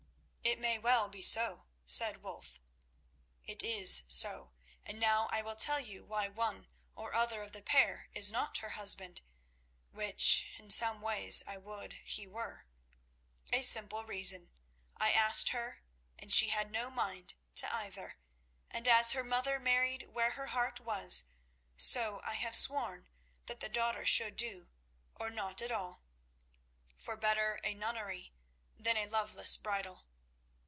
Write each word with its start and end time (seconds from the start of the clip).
"It 0.43 0.57
may 0.59 0.77
well 0.79 1.07
be 1.07 1.21
so," 1.21 1.67
said 1.85 2.23
Wulf. 2.23 2.59
"It 3.45 3.61
is 3.63 4.03
so, 4.07 4.51
and 4.83 4.99
now 4.99 5.27
I 5.31 5.41
will 5.43 5.55
tell 5.55 5.79
you 5.79 6.03
why 6.03 6.27
one 6.27 6.67
or 6.95 7.13
other 7.13 7.41
of 7.43 7.51
the 7.53 7.61
pair 7.61 8.09
is 8.13 8.31
not 8.31 8.57
her 8.57 8.71
husband, 8.71 9.21
which 9.91 10.47
in 10.57 10.69
some 10.71 10.99
ways 10.99 11.41
I 11.47 11.57
would 11.57 11.93
he 12.03 12.25
were. 12.27 12.65
A 13.53 13.61
simple 13.61 14.03
reason. 14.03 14.51
I 14.97 15.11
asked 15.11 15.49
her, 15.49 15.83
and 16.17 16.33
she 16.33 16.49
had 16.49 16.69
no 16.71 16.89
mind 16.89 17.35
to 17.55 17.73
either, 17.73 18.17
and 18.69 18.87
as 18.87 19.11
her 19.13 19.23
mother 19.23 19.57
married 19.59 20.09
where 20.09 20.31
her 20.31 20.47
heart 20.47 20.79
was, 20.81 21.25
so 21.77 22.19
I 22.23 22.33
have 22.33 22.55
sworn 22.55 23.07
that 23.45 23.59
the 23.61 23.69
daughter 23.69 24.05
should 24.07 24.35
do, 24.37 24.69
or 25.15 25.29
not 25.29 25.61
at 25.61 25.71
all—for 25.71 27.15
better 27.15 27.59
a 27.63 27.73
nunnery 27.75 28.33
than 28.75 28.97
a 28.97 29.05
loveless 29.07 29.55
bridal. 29.55 30.07